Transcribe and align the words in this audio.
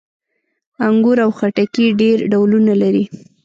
انګور 0.87 1.17
او 1.25 1.31
خټکي 1.37 1.83
یې 1.87 1.95
ډېر 2.01 2.17
ډولونه 2.31 2.73
لري. 2.81 3.03